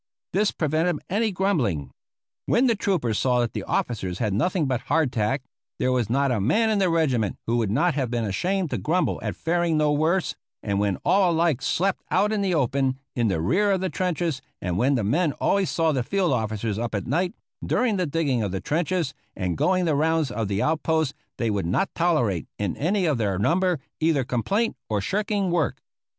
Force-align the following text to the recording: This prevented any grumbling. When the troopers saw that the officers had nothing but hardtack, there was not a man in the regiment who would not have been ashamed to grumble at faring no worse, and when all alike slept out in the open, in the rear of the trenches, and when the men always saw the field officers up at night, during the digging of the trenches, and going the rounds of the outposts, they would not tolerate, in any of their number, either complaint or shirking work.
This 0.33 0.49
prevented 0.49 0.99
any 1.11 1.31
grumbling. 1.31 1.91
When 2.47 2.65
the 2.65 2.73
troopers 2.73 3.19
saw 3.19 3.39
that 3.41 3.53
the 3.53 3.61
officers 3.65 4.17
had 4.17 4.33
nothing 4.33 4.65
but 4.65 4.81
hardtack, 4.89 5.43
there 5.77 5.91
was 5.91 6.09
not 6.09 6.31
a 6.31 6.41
man 6.41 6.71
in 6.71 6.79
the 6.79 6.89
regiment 6.89 7.37
who 7.45 7.57
would 7.57 7.69
not 7.69 7.93
have 7.93 8.09
been 8.09 8.25
ashamed 8.25 8.71
to 8.71 8.79
grumble 8.79 9.19
at 9.21 9.35
faring 9.35 9.77
no 9.77 9.91
worse, 9.91 10.35
and 10.63 10.79
when 10.79 10.97
all 11.05 11.31
alike 11.31 11.61
slept 11.61 12.01
out 12.09 12.31
in 12.31 12.41
the 12.41 12.51
open, 12.55 12.97
in 13.15 13.27
the 13.27 13.39
rear 13.39 13.69
of 13.69 13.81
the 13.81 13.91
trenches, 13.91 14.41
and 14.59 14.75
when 14.75 14.95
the 14.95 15.03
men 15.03 15.33
always 15.33 15.69
saw 15.69 15.91
the 15.91 16.01
field 16.01 16.33
officers 16.33 16.79
up 16.79 16.95
at 16.95 17.05
night, 17.05 17.35
during 17.63 17.97
the 17.97 18.07
digging 18.07 18.41
of 18.41 18.51
the 18.51 18.59
trenches, 18.59 19.13
and 19.35 19.55
going 19.55 19.85
the 19.85 19.93
rounds 19.93 20.31
of 20.31 20.47
the 20.47 20.63
outposts, 20.63 21.13
they 21.37 21.51
would 21.51 21.67
not 21.67 21.93
tolerate, 21.93 22.47
in 22.57 22.75
any 22.75 23.05
of 23.05 23.19
their 23.19 23.37
number, 23.37 23.79
either 23.99 24.23
complaint 24.23 24.75
or 24.89 24.99
shirking 24.99 25.51
work. 25.51 25.79